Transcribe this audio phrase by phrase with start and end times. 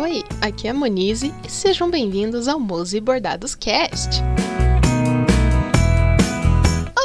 [0.00, 4.22] Oi, aqui é a Monize e sejam bem-vindos ao Mose Bordados Cast.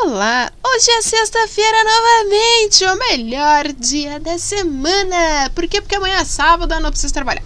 [0.04, 5.49] Olá, hoje é sexta-feira novamente, o melhor dia da semana.
[5.56, 5.81] Por quê?
[5.81, 7.42] Porque amanhã é sábado, eu não preciso trabalhar.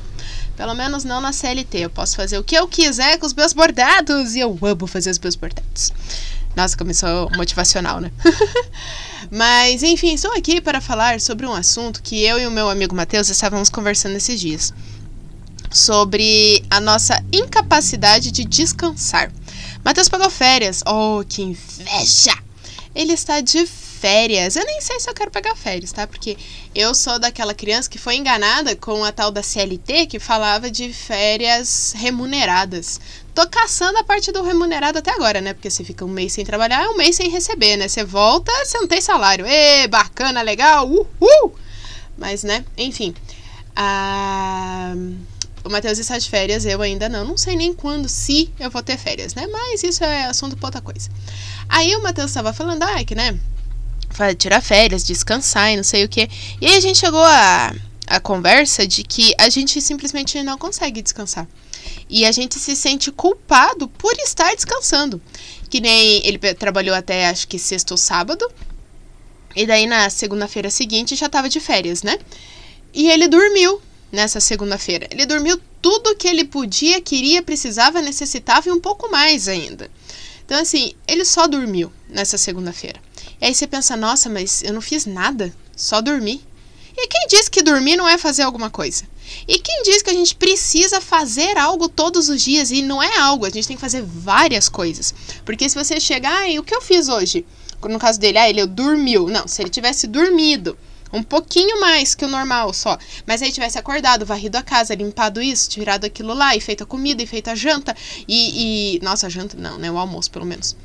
[0.58, 1.78] Pelo menos não na CLT.
[1.78, 5.12] Eu posso fazer o que eu quiser com os meus bordados e eu amo fazer
[5.12, 5.94] os meus bordados.
[6.58, 8.12] Nossa, começou motivacional, né?
[9.32, 12.94] Mas, enfim, estou aqui para falar sobre um assunto que eu e o meu amigo
[12.94, 14.74] Matheus estávamos conversando esses dias.
[15.78, 19.32] Sobre a nossa incapacidade de descansar.
[19.86, 20.82] Matheus pegou férias.
[20.88, 22.36] Oh, que inveja!
[22.96, 24.56] Ele está de férias.
[24.56, 26.08] Eu nem sei se eu quero pegar férias, tá?
[26.08, 26.36] Porque
[26.74, 30.92] eu sou daquela criança que foi enganada com a tal da CLT que falava de
[30.92, 33.00] férias remuneradas.
[33.36, 35.54] Tô caçando a parte do remunerado até agora, né?
[35.54, 37.88] Porque você fica um mês sem trabalhar, é um mês sem receber, né?
[37.88, 39.46] Você volta, você não tem salário.
[39.46, 41.56] Ê, bacana, legal, uhul!
[42.18, 42.66] Mas, né?
[42.76, 43.14] Enfim.
[43.76, 44.96] Ah,
[45.68, 47.26] o Matheus está de férias, eu ainda não.
[47.26, 49.46] Não sei nem quando, se eu vou ter férias, né?
[49.48, 51.10] Mas isso é assunto pra outra coisa.
[51.68, 53.38] Aí o Matheus estava falando, ah, que, né?
[54.38, 56.30] tirar férias, descansar e não sei o que.
[56.60, 57.76] E aí a gente chegou a,
[58.08, 61.48] a conversa de que a gente simplesmente não consegue descansar.
[62.10, 65.22] E a gente se sente culpado por estar descansando.
[65.70, 68.50] Que nem ele trabalhou até acho que sexta ou sábado.
[69.56, 72.18] E daí na segunda-feira seguinte já tava de férias, né?
[72.94, 75.08] E ele dormiu nessa segunda-feira.
[75.12, 79.90] Ele dormiu tudo que ele podia, queria, precisava, necessitava e um pouco mais ainda.
[80.46, 83.00] Então, assim, ele só dormiu nessa segunda-feira.
[83.42, 86.42] E aí você pensa, nossa, mas eu não fiz nada, só dormi.
[86.96, 89.04] E quem diz que dormir não é fazer alguma coisa?
[89.48, 93.20] E quem diz que a gente precisa fazer algo todos os dias e não é
[93.20, 95.14] algo, a gente tem que fazer várias coisas.
[95.46, 97.46] Porque se você chegar, ah, o que eu fiz hoje?
[97.84, 99.28] No caso dele, ah, ele dormiu.
[99.28, 100.78] Não, se ele tivesse dormido
[101.12, 105.42] um pouquinho mais que o normal só, mas aí tivesse acordado, varrido a casa, limpado
[105.42, 107.96] isso, tirado aquilo lá, e feito a comida, e feito a janta,
[108.28, 108.96] e.
[108.96, 109.00] e...
[109.04, 109.92] Nossa, janta não, né?
[109.92, 110.76] O almoço, pelo menos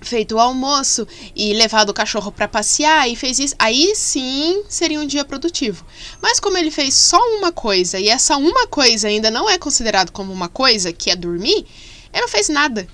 [0.00, 5.00] feito o almoço e levado o cachorro para passear e fez isso, aí sim seria
[5.00, 5.84] um dia produtivo.
[6.22, 10.12] Mas como ele fez só uma coisa e essa uma coisa ainda não é considerado
[10.12, 11.66] como uma coisa, que é dormir,
[12.12, 12.86] ele não fez nada.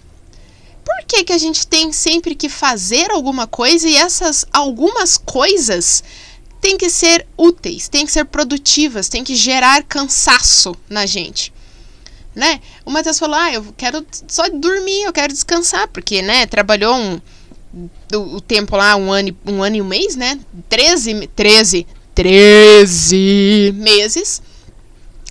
[0.85, 6.05] Por que, que a gente tem sempre que fazer alguma coisa e essas algumas coisas
[6.65, 11.53] têm que ser úteis, têm que ser produtivas, têm que gerar cansaço na gente?
[12.35, 12.61] né?
[12.85, 17.21] O Matheus falou: "Ah, eu quero só dormir, eu quero descansar, porque, né, trabalhou um
[18.13, 20.39] o, tempo lá, um ano, um ano e um mês, né?
[20.69, 24.43] 13 13 13 meses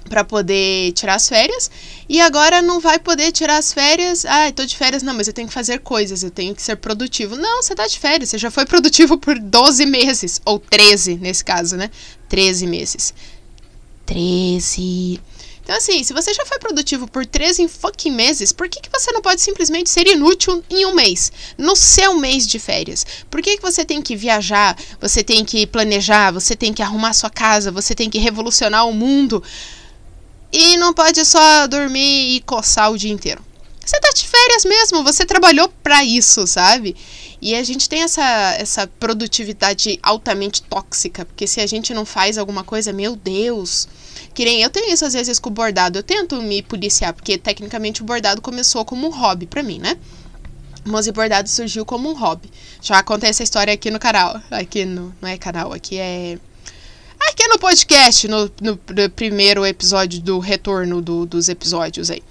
[0.09, 1.69] para poder tirar as férias
[2.07, 4.25] e agora não vai poder tirar as férias.
[4.25, 6.75] Ah, tô de férias, não, mas eu tenho que fazer coisas, eu tenho que ser
[6.77, 7.35] produtivo.
[7.35, 11.43] Não, você tá de férias, você já foi produtivo por 12 meses, ou 13 nesse
[11.43, 11.89] caso, né?
[12.29, 13.13] 13 meses.
[14.05, 15.19] 13.
[15.63, 19.13] Então, assim, se você já foi produtivo por 13 fucking meses, por que, que você
[19.13, 21.31] não pode simplesmente ser inútil em um mês?
[21.57, 23.05] No seu mês de férias?
[23.31, 27.13] Por que, que você tem que viajar, você tem que planejar, você tem que arrumar
[27.13, 29.41] sua casa, você tem que revolucionar o mundo
[30.53, 33.43] e não pode só dormir e coçar o dia inteiro?
[33.83, 36.95] Você tá de férias mesmo, você trabalhou para isso, sabe?
[37.41, 38.23] E a gente tem essa,
[38.57, 43.89] essa produtividade altamente tóxica, porque se a gente não faz alguma coisa, meu Deus,
[44.33, 45.99] que nem eu tenho isso às vezes com o bordado.
[45.99, 49.97] Eu tento me policiar, porque tecnicamente o bordado começou como um hobby para mim, né?
[50.85, 52.51] Mose Bordado surgiu como um hobby.
[52.81, 54.41] Já contei essa história aqui no canal.
[54.51, 55.15] Aqui no.
[55.21, 56.37] Não é canal, aqui é.
[57.53, 58.79] No podcast, no, no,
[59.11, 62.23] primeiro episódio do retorno do, dos episódios aí.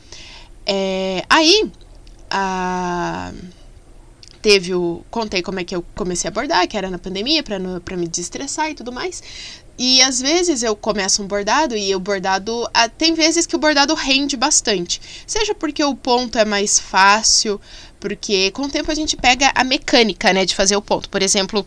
[0.66, 1.70] É, aí.
[2.28, 3.32] A
[4.42, 5.04] teve o.
[5.10, 8.70] Contei como é que eu comecei a bordar, que era na pandemia, pra me desestressar
[8.70, 9.22] e tudo mais.
[9.78, 12.68] E às vezes eu começo um bordado e o bordado.
[12.98, 15.00] Tem vezes que o bordado rende bastante.
[15.24, 17.60] Seja porque o ponto é mais fácil,
[18.00, 21.08] porque com o tempo a gente pega a mecânica, né, de fazer o ponto.
[21.08, 21.64] Por exemplo,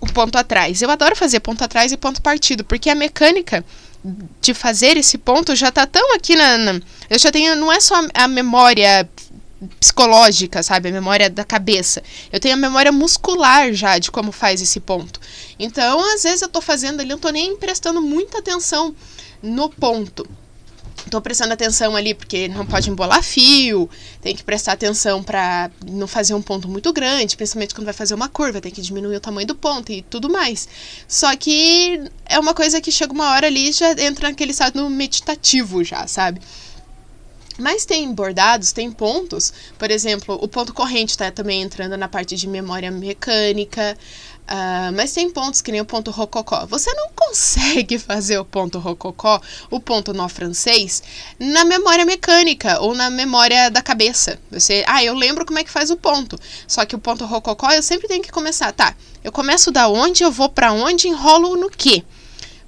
[0.00, 0.80] o ponto atrás.
[0.80, 3.64] Eu adoro fazer ponto atrás e ponto partido, porque a mecânica
[4.40, 6.56] de fazer esse ponto já tá tão aqui na.
[6.56, 7.54] na eu já tenho.
[7.56, 9.08] Não é só a memória
[9.78, 10.88] psicológica, sabe?
[10.88, 12.02] A memória da cabeça.
[12.32, 15.20] Eu tenho a memória muscular já de como faz esse ponto.
[15.58, 18.94] Então, às vezes eu tô fazendo ali, não tô nem prestando muita atenção
[19.42, 20.26] no ponto.
[21.10, 23.88] Tô prestando atenção ali porque não pode embolar fio,
[24.20, 28.14] tem que prestar atenção para não fazer um ponto muito grande, principalmente quando vai fazer
[28.14, 30.68] uma curva, tem que diminuir o tamanho do ponto e tudo mais.
[31.08, 35.82] Só que é uma coisa que chega uma hora ali já entra naquele estado meditativo
[35.82, 36.40] já, sabe?
[37.58, 42.34] Mas tem bordados, tem pontos, por exemplo, o ponto corrente está também entrando na parte
[42.34, 43.96] de memória mecânica.
[44.50, 46.66] Uh, mas tem pontos que nem o ponto rococó.
[46.66, 51.04] Você não consegue fazer o ponto rococó, o ponto nó francês,
[51.38, 54.40] na memória mecânica ou na memória da cabeça.
[54.50, 56.36] Você, ah, eu lembro como é que faz o ponto.
[56.66, 58.92] Só que o ponto rococó eu sempre tenho que começar, tá?
[59.22, 62.02] Eu começo da onde, eu vou para onde, enrolo no quê?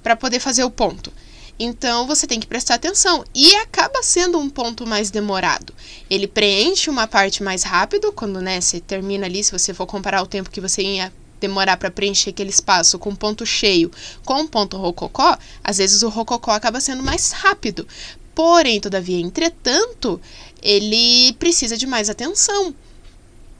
[0.01, 1.11] Para poder fazer o ponto.
[1.59, 5.73] Então você tem que prestar atenção e acaba sendo um ponto mais demorado.
[6.09, 10.23] Ele preenche uma parte mais rápido quando né, você termina ali, se você for comparar
[10.23, 11.11] o tempo que você ia
[11.43, 13.91] demorar para preencher aquele espaço com ponto cheio
[14.23, 17.85] com um ponto rococó, às vezes o rococó acaba sendo mais rápido.
[18.33, 20.19] Porém, todavia, entretanto,
[20.61, 22.73] ele precisa de mais atenção.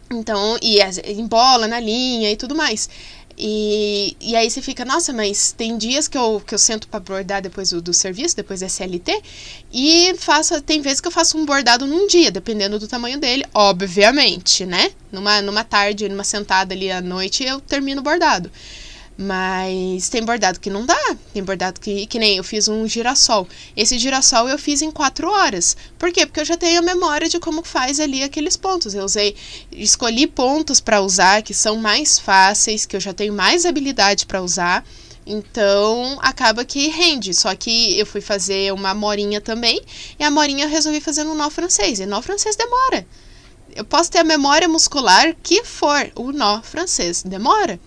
[0.10, 0.80] Então, e
[1.12, 2.90] embola na linha e tudo mais.
[3.38, 7.00] E, e aí você fica, nossa, mas tem dias que eu, que eu sento para
[7.00, 9.22] bordar depois do, do serviço, depois da CLT,
[9.72, 13.46] e faço, tem vezes que eu faço um bordado num dia, dependendo do tamanho dele,
[13.54, 14.92] obviamente, né?
[15.12, 18.52] Numa, numa tarde, numa sentada ali à noite, eu termino o bordado.
[19.18, 21.16] Mas tem bordado que não dá.
[21.34, 23.48] Tem bordado que, que nem eu fiz um girassol.
[23.78, 25.78] Esse girassol eu fiz em quatro horas.
[26.00, 26.26] Por quê?
[26.26, 28.96] Porque eu já tenho a memória de como faz ali aqueles pontos.
[28.96, 29.36] Eu usei,
[29.72, 34.42] escolhi pontos para usar que são mais fáceis, que eu já tenho mais habilidade para
[34.42, 34.84] usar.
[35.26, 37.34] Então acaba que rende.
[37.36, 39.80] Só que eu fui fazer uma morinha também.
[40.20, 42.00] E a morinha eu resolvi fazer no nó francês.
[42.00, 43.06] E nó francês demora.
[43.76, 47.80] Eu posso ter a memória muscular que for, o nó francês demora.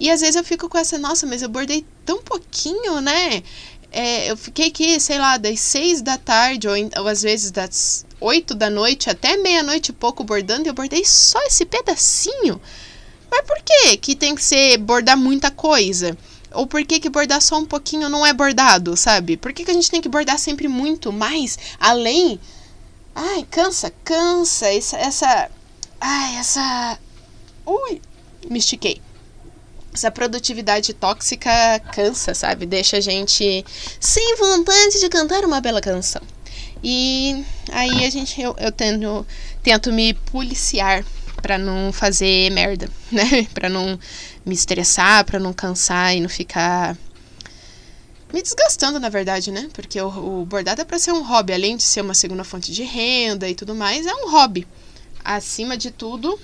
[0.00, 3.42] E às vezes eu fico com essa, nossa, mas eu bordei tão pouquinho, né?
[3.92, 8.04] É, eu fiquei aqui, sei lá, das seis da tarde, ou, ou às vezes das
[8.20, 12.60] oito da noite até meia-noite e pouco bordando, e eu bordei só esse pedacinho.
[13.30, 16.16] Mas por que que tem que ser bordar muita coisa?
[16.52, 19.36] Ou por que, que bordar só um pouquinho não é bordado, sabe?
[19.36, 22.38] Por que, que a gente tem que bordar sempre muito mais, além?
[23.14, 24.66] Ai, cansa, cansa.
[24.68, 25.50] Essa, essa.
[26.00, 26.98] Ai, essa.
[27.66, 28.00] Ui,
[28.50, 29.00] me estiquei
[29.94, 31.50] essa produtividade tóxica
[31.92, 32.66] cansa, sabe?
[32.66, 33.64] Deixa a gente
[34.00, 36.20] sem vontade de cantar uma bela canção.
[36.82, 39.26] E aí a gente eu, eu tento,
[39.62, 41.04] tento me policiar
[41.40, 43.46] para não fazer merda, né?
[43.54, 43.98] Para não
[44.44, 46.96] me estressar, para não cansar e não ficar
[48.34, 49.70] me desgastando, na verdade, né?
[49.72, 50.08] Porque o,
[50.40, 53.48] o bordado é para ser um hobby, além de ser uma segunda fonte de renda
[53.48, 54.66] e tudo mais, é um hobby.
[55.24, 56.38] Acima de tudo,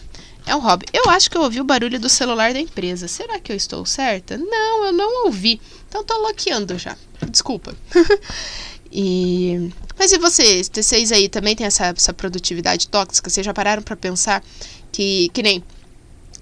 [0.46, 0.86] é um hobby.
[0.92, 3.08] Eu acho que eu ouvi o barulho do celular da empresa.
[3.08, 4.38] Será que eu estou certa?
[4.38, 5.60] Não, eu não ouvi.
[5.88, 6.96] Então tô loqueando já.
[7.28, 7.74] Desculpa.
[8.90, 10.70] e mas e vocês?
[10.72, 13.28] Vocês aí também tem essa, essa produtividade tóxica?
[13.28, 14.44] Vocês já pararam para pensar
[14.92, 15.62] que que nem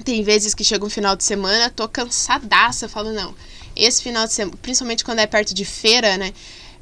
[0.05, 3.35] tem vezes que chega um final de semana, tô cansadaça, eu falo não.
[3.77, 6.33] Esse final de semana, principalmente quando é perto de feira, né?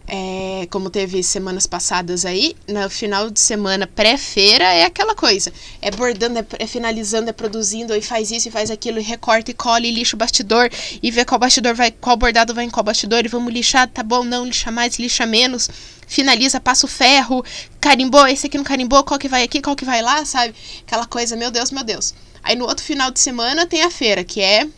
[0.08, 5.52] É, como teve semanas passadas aí, no final de semana pré-feira é aquela coisa.
[5.82, 9.50] É bordando, é, é, finalizando, é produzindo, e faz isso e faz aquilo, e recorta
[9.50, 10.70] e cola e lixa o bastidor,
[11.02, 14.04] e vê qual bastidor vai, qual bordado vai em qual bastidor, e vamos lixar, tá
[14.04, 15.68] bom, não, lixa mais, lixa menos,
[16.06, 17.44] finaliza, passa o ferro,
[17.80, 20.54] carimbou, esse aqui não carimbou, qual que vai aqui, qual que vai lá, sabe?
[20.86, 22.14] Aquela coisa, meu Deus, meu Deus.
[22.46, 24.69] Aí no outro final de semana tem a feira, que é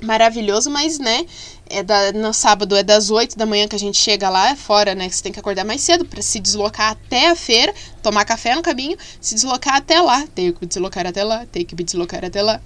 [0.00, 1.26] maravilhoso, mas, né,
[1.68, 4.54] é da, no sábado é das 8 da manhã que a gente chega lá, é
[4.54, 5.08] fora, né?
[5.08, 8.54] Que você tem que acordar mais cedo para se deslocar até a feira, tomar café
[8.54, 10.24] no caminho, se deslocar até lá.
[10.32, 12.60] Tenho que deslocar até lá, tenho que me deslocar até lá.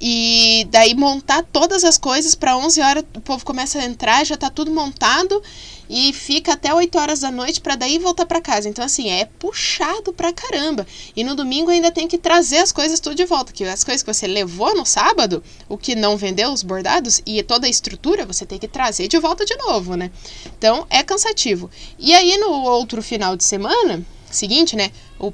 [0.00, 4.36] E daí montar todas as coisas para 11 horas o povo começa a entrar, já
[4.36, 5.42] tá tudo montado
[5.90, 8.68] e fica até 8 horas da noite para daí voltar para casa.
[8.68, 10.86] Então assim, é puxado pra caramba.
[11.14, 14.02] E no domingo ainda tem que trazer as coisas tudo de volta, que as coisas
[14.02, 18.24] que você levou no sábado, o que não vendeu os bordados e toda a estrutura,
[18.24, 20.10] você tem que trazer de volta de novo, né?
[20.56, 21.68] Então é cansativo.
[21.98, 25.32] E aí no outro final de semana, seguinte, né, o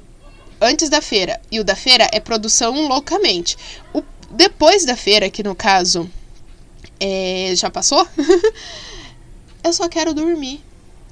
[0.59, 3.55] antes da feira e o da feira é produção loucamente.
[3.93, 6.09] O depois da feira, que no caso
[6.99, 8.05] é, já passou,
[9.63, 10.63] eu só quero dormir.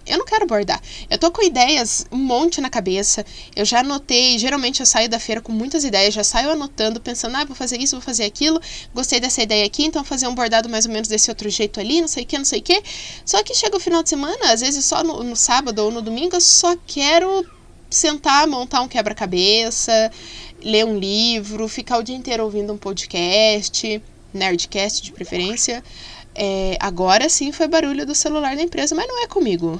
[0.07, 0.79] Eu não quero bordar.
[1.09, 3.25] Eu tô com ideias, um monte na cabeça.
[3.55, 7.35] Eu já anotei, geralmente eu saio da feira com muitas ideias, já saio anotando, pensando,
[7.35, 8.61] ah, vou fazer isso, vou fazer aquilo.
[8.93, 11.79] Gostei dessa ideia aqui, então vou fazer um bordado mais ou menos desse outro jeito
[11.79, 12.83] ali, não sei o que, não sei o que.
[13.25, 16.03] Só que chega o final de semana, às vezes só no, no sábado ou no
[16.03, 17.43] domingo, eu só quero
[17.89, 20.11] sentar, montar um quebra-cabeça
[20.65, 24.01] ler um livro, ficar o dia inteiro ouvindo um podcast,
[24.33, 25.83] nerdcast de preferência.
[26.33, 29.79] É, agora sim foi barulho do celular da empresa, mas não é comigo.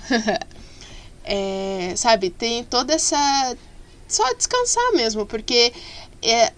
[1.26, 3.58] é, sabe, tem toda essa.
[4.08, 5.74] Só descansar mesmo, porque
[6.22, 6.54] é,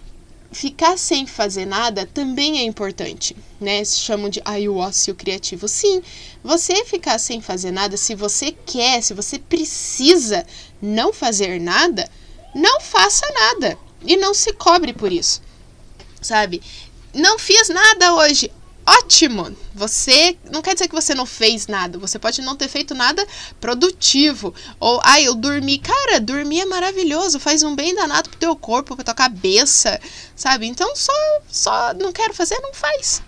[0.52, 3.82] ficar sem fazer nada também é importante, né?
[3.82, 5.66] Se chamam de ai, o ócio criativo.
[5.66, 6.02] Sim,
[6.44, 10.46] você ficar sem fazer nada, se você quer, se você precisa
[10.82, 12.06] não fazer nada,
[12.54, 13.87] não faça nada.
[14.02, 15.42] E não se cobre por isso,
[16.20, 16.62] sabe?
[17.14, 18.50] Não fiz nada hoje.
[18.86, 19.54] ótimo.
[19.74, 21.98] Você não quer dizer que você não fez nada.
[21.98, 23.26] Você pode não ter feito nada
[23.60, 24.54] produtivo.
[24.80, 25.78] Ou, ai, ah, eu dormi.
[25.78, 27.38] Cara, dormir é maravilhoso.
[27.38, 30.00] Faz um bem danado pro teu corpo, pra tua cabeça,
[30.34, 30.66] sabe?
[30.66, 31.12] Então só,
[31.50, 33.22] só não quero fazer, não faz.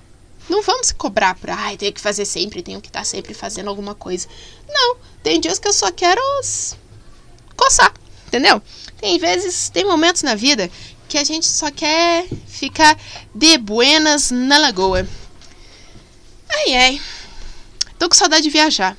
[0.50, 3.32] Não vamos se cobrar pra, ai, tenho que fazer sempre, tenho que estar tá sempre
[3.32, 4.26] fazendo alguma coisa.
[4.68, 6.20] Não, tem dias que eu só quero
[7.56, 7.94] coçar,
[8.26, 8.60] entendeu?
[9.00, 10.71] Tem vezes, tem momentos na vida
[11.09, 12.97] que a gente só quer ficar
[13.35, 15.07] de buenas na lagoa.
[16.49, 17.00] Ai, ai.
[17.99, 18.97] Tô com saudade de viajar.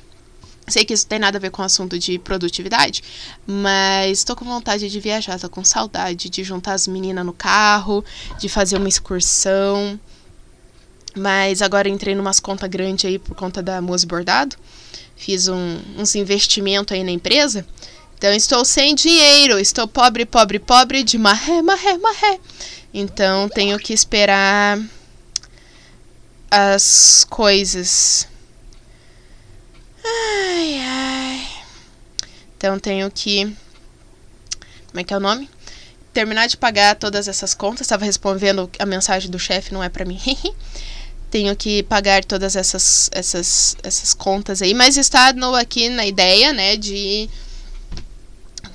[0.66, 3.02] Sei que isso tem nada a ver com o assunto de produtividade,
[3.46, 8.04] mas tô com vontade de viajar, tô com saudade de juntar as meninas no carro,
[8.38, 9.98] de fazer uma excursão.
[11.16, 14.56] Mas agora entrei numas contas grandes aí por conta da Mose Bordado.
[15.14, 17.66] Fiz um, uns investimentos aí na empresa.
[18.22, 22.38] Então estou sem dinheiro, estou pobre, pobre, pobre de marré, marré, marré.
[22.94, 24.80] Então tenho que esperar
[26.48, 28.28] as coisas.
[30.04, 31.48] Ai, ai.
[32.56, 33.56] Então tenho que.
[34.86, 35.50] Como é que é o nome?
[36.12, 37.80] Terminar de pagar todas essas contas.
[37.80, 40.20] Estava respondendo a mensagem do chefe, não é para mim.
[41.28, 44.74] tenho que pagar todas essas, essas, essas contas aí.
[44.74, 47.28] Mas está aqui na ideia, né, de.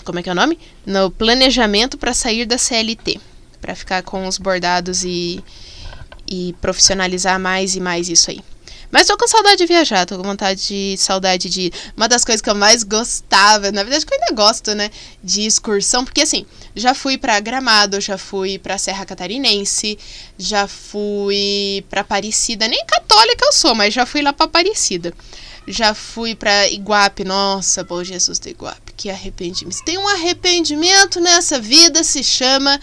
[0.07, 0.57] Como é que é o nome?
[0.85, 3.19] No planejamento para sair da CLT.
[3.59, 5.43] Para ficar com os bordados e
[6.25, 8.39] e profissionalizar mais e mais isso aí.
[8.91, 11.71] Mas tô com saudade de viajar, tô com vontade de saudade de.
[11.95, 14.89] Uma das coisas que eu mais gostava, na verdade que eu ainda gosto, né?
[15.23, 19.99] De excursão, porque assim, já fui para Gramado, já fui pra Serra Catarinense,
[20.37, 25.13] já fui pra Aparecida, nem católica eu sou, mas já fui lá pra Aparecida.
[25.69, 29.83] Já fui pra Iguape, nossa, bom Jesus do Iguape, que arrependimento.
[29.83, 32.79] Tem um arrependimento nessa vida, se chama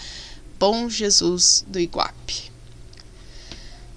[0.59, 2.51] Bom Jesus do Iguape.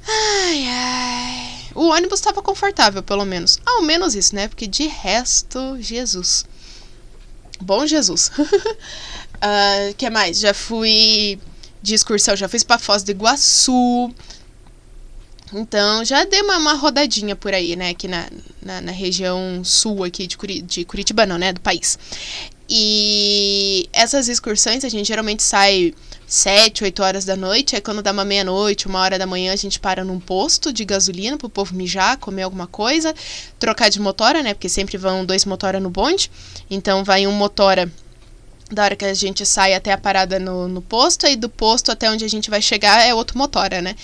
[0.08, 1.67] Ai, ai.
[1.78, 3.60] O ônibus estava confortável, pelo menos.
[3.64, 4.48] Ao menos isso, né?
[4.48, 6.44] Porque de resto, Jesus.
[7.60, 8.32] Bom Jesus.
[8.36, 10.40] uh, que mais?
[10.40, 11.38] Já fui
[11.80, 14.12] de excursão, já fui para Foz do Iguaçu.
[15.54, 17.90] Então, já dei uma, uma rodadinha por aí, né?
[17.90, 18.28] Aqui na,
[18.60, 21.52] na, na região sul aqui de, Curi de Curitiba, não, né?
[21.52, 21.96] Do país.
[22.68, 25.94] E essas excursões a gente geralmente sai
[26.26, 27.74] 7, 8 horas da noite.
[27.74, 30.84] Aí quando dá uma meia-noite, uma hora da manhã, a gente para num posto de
[30.84, 33.14] gasolina pro povo mijar, comer alguma coisa,
[33.58, 34.52] trocar de motora, né?
[34.52, 36.30] Porque sempre vão dois motora no bonde.
[36.70, 37.90] Então vai um motora
[38.70, 41.90] da hora que a gente sai até a parada no, no posto, aí do posto
[41.90, 43.96] até onde a gente vai chegar é outro motora, né?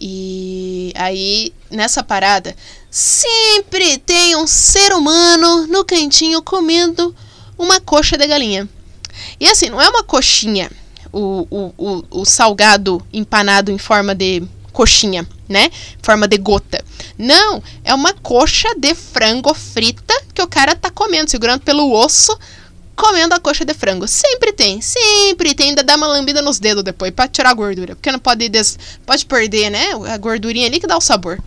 [0.00, 2.56] E aí, nessa parada,
[2.90, 7.14] sempre tem um ser humano no cantinho comendo
[7.58, 8.68] uma coxa de galinha.
[9.40, 10.70] E assim, não é uma coxinha
[11.12, 15.70] o, o, o, o salgado empanado em forma de coxinha, né?
[16.02, 16.84] Forma de gota.
[17.16, 22.38] Não, é uma coxa de frango frita que o cara tá comendo, segurando pelo osso,
[22.94, 24.06] comendo a coxa de frango.
[24.06, 25.70] Sempre tem, sempre tem.
[25.70, 28.78] Ainda dá uma lambida nos dedos depois para tirar a gordura, porque não pode des...
[29.04, 29.88] pode perder, né?
[30.08, 31.42] A gordurinha ali que dá o sabor.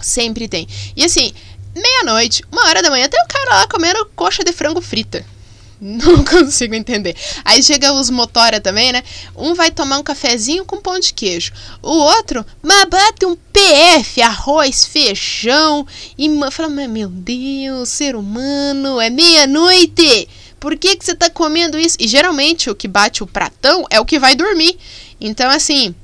[0.00, 0.68] Sempre tem.
[0.94, 1.32] E assim,
[1.74, 5.24] meia-noite, uma hora da manhã, tem o cara lá comendo coxa de frango frita.
[5.80, 7.14] Não consigo entender.
[7.44, 9.02] Aí chega os motora também, né?
[9.36, 11.52] Um vai tomar um cafezinho com pão de queijo.
[11.82, 15.86] O outro, mas bate um PF, arroz, feijão.
[16.16, 20.28] E fala, meu Deus, ser humano, é meia-noite.
[20.58, 21.96] Por que, que você tá comendo isso?
[22.00, 24.78] E geralmente o que bate o pratão é o que vai dormir.
[25.20, 25.94] Então, assim.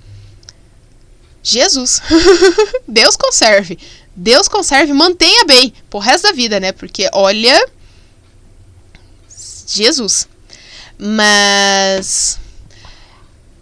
[1.42, 2.02] Jesus.
[2.86, 3.78] Deus conserve.
[4.22, 5.72] Deus conserve, mantenha bem.
[5.88, 6.72] Por resto da vida, né?
[6.72, 7.58] Porque olha
[9.66, 10.28] Jesus.
[10.98, 12.38] Mas.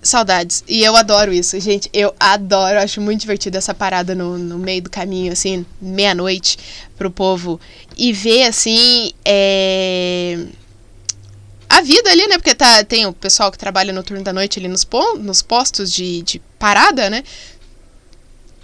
[0.02, 0.64] Saudades.
[0.66, 1.88] E eu adoro isso, gente.
[1.92, 6.58] Eu adoro, acho muito divertido essa parada no, no meio do caminho, assim, meia-noite,
[6.96, 7.60] pro povo.
[7.96, 10.44] E ver, assim, é...
[11.68, 12.36] a vida ali, né?
[12.36, 14.84] Porque tá, tem o pessoal que trabalha no turno da noite ali nos,
[15.20, 17.22] nos postos de, de parada, né?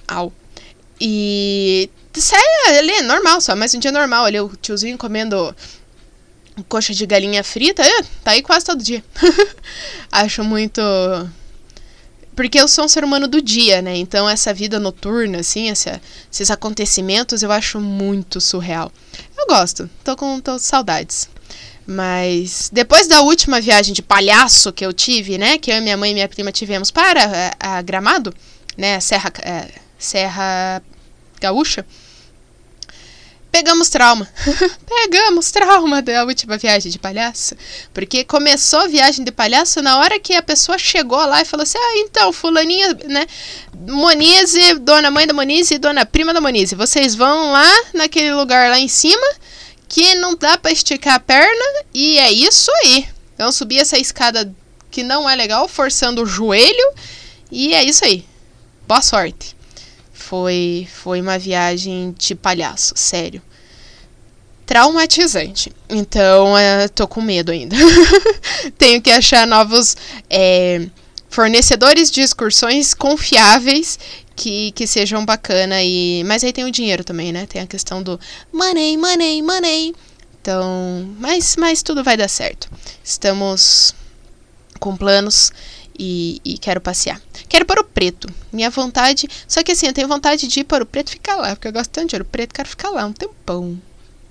[0.08, 0.32] Au.
[1.06, 1.90] E.
[2.14, 5.54] Sério, ali é normal, só mais um dia normal ali, o tiozinho comendo
[6.66, 9.04] coxa de galinha frita, é, tá aí quase todo dia.
[10.10, 10.80] Acho muito.
[12.34, 13.96] Porque eu sou um ser humano do dia, né?
[13.96, 16.00] Então essa vida noturna, assim, essa,
[16.32, 18.90] esses acontecimentos eu acho muito surreal.
[19.36, 21.28] Eu gosto, tô com tô saudades.
[21.86, 25.58] Mas depois da última viagem de palhaço que eu tive, né?
[25.58, 28.34] Que eu, minha mãe e minha prima tivemos para a, a Gramado,
[28.76, 28.98] né?
[29.00, 29.68] Serra, é,
[29.98, 30.82] Serra
[31.44, 31.84] Gaúcha
[33.54, 34.28] pegamos trauma.
[34.84, 37.54] pegamos trauma da última viagem de palhaço.
[37.92, 41.62] Porque começou a viagem de palhaço na hora que a pessoa chegou lá e falou
[41.62, 43.24] assim: Ah, então, fulaninha, né?
[43.72, 46.74] Monize, dona mãe da Monize e dona prima da Monize.
[46.74, 49.26] Vocês vão lá naquele lugar lá em cima
[49.88, 53.06] que não dá para esticar a perna e é isso aí.
[53.34, 54.52] Então subir essa escada
[54.90, 56.92] que não é legal, forçando o joelho
[57.52, 58.24] e é isso aí.
[58.88, 59.53] Boa sorte.
[60.28, 63.42] Foi foi uma viagem de palhaço, sério.
[64.64, 65.70] Traumatizante.
[65.88, 67.76] Então, é, tô com medo ainda.
[68.78, 69.94] Tenho que achar novos
[70.30, 70.86] é,
[71.28, 73.98] fornecedores de excursões confiáveis
[74.34, 78.02] que, que sejam bacana e mas aí tem o dinheiro também né tem a questão
[78.02, 78.18] do
[78.52, 79.94] money money money
[80.40, 82.68] então mas mas tudo vai dar certo
[83.02, 83.94] estamos
[84.80, 85.52] com planos
[85.98, 90.08] e, e quero passear quero para o preto minha vontade só que assim eu tenho
[90.08, 92.54] vontade de ir para o preto ficar lá porque eu gosto tanto de ouro preto
[92.54, 93.78] quero ficar lá um tempão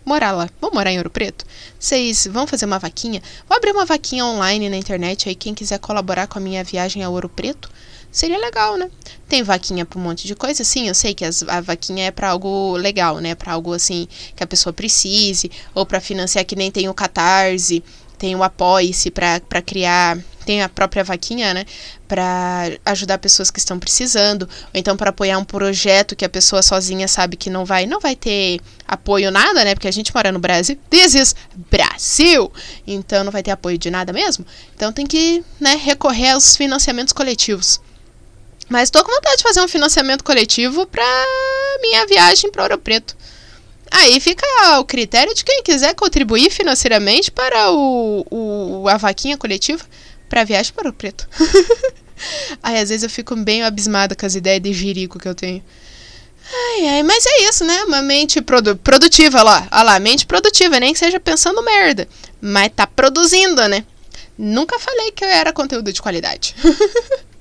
[0.05, 0.49] morar lá.
[0.59, 1.45] Vamos morar em Ouro Preto?
[1.79, 3.21] Vocês vão fazer uma vaquinha?
[3.47, 7.03] Vou abrir uma vaquinha online na internet aí, quem quiser colaborar com a minha viagem
[7.03, 7.69] a Ouro Preto.
[8.11, 8.91] Seria legal, né?
[9.27, 12.11] Tem vaquinha para um monte de coisa, sim, eu sei que as, a vaquinha é
[12.11, 13.33] para algo legal, né?
[13.33, 17.83] Para algo assim que a pessoa precise, ou para financiar que nem tem o Catarse,
[18.15, 21.65] tem o Apoie-se para criar, tem a própria vaquinha, né?
[22.07, 26.61] Para ajudar pessoas que estão precisando, ou então para apoiar um projeto que a pessoa
[26.61, 29.73] sozinha sabe que não vai, não vai ter apoio nada, né?
[29.73, 30.77] Porque a gente mora no Brasil.
[30.89, 31.35] This is
[31.71, 32.51] Brasil!
[32.85, 34.45] Então não vai ter apoio de nada mesmo.
[34.75, 37.81] Então tem que, né, recorrer aos financiamentos coletivos.
[38.69, 41.03] Mas estou com vontade de fazer um financiamento coletivo para
[41.81, 43.15] minha viagem para Ouro Preto.
[43.91, 44.45] Aí fica
[44.79, 49.85] o critério de quem quiser contribuir financeiramente para o, o a vaquinha coletiva
[50.33, 51.29] para viagem para Ouro Preto.
[52.63, 55.63] Aí às vezes eu fico bem abismada com as ideias de jirico que eu tenho.
[56.51, 57.83] Ai, ai, mas é isso, né?
[57.83, 59.67] Uma mente produ produtiva lá.
[59.71, 62.07] Olha lá, mente produtiva, nem que seja pensando merda.
[62.41, 63.85] Mas tá produzindo, né?
[64.35, 66.55] Nunca falei que eu era conteúdo de qualidade.